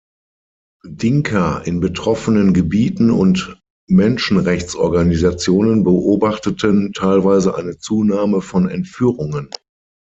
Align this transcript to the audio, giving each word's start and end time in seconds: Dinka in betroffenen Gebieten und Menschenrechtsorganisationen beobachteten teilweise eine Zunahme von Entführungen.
Dinka 0.87 1.59
in 1.59 1.79
betroffenen 1.79 2.55
Gebieten 2.55 3.11
und 3.11 3.59
Menschenrechtsorganisationen 3.87 5.83
beobachteten 5.83 6.91
teilweise 6.93 7.53
eine 7.53 7.77
Zunahme 7.77 8.41
von 8.41 8.67
Entführungen. 8.67 9.51